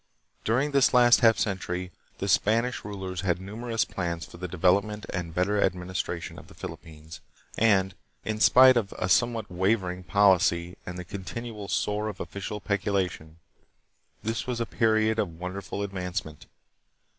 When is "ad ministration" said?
5.61-6.39